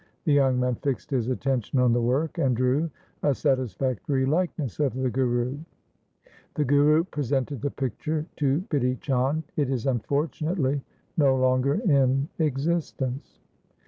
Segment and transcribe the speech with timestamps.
[0.25, 2.89] The young man fixed his attention on the work, and drew
[3.21, 5.59] a satisfactory like ness of the Guru.
[6.55, 9.43] The Guru presented the picture to Bidhi Chand.
[9.57, 10.81] It is unfortunately
[11.17, 13.41] no longer in existence.